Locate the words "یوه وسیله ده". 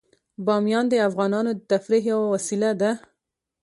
2.11-2.91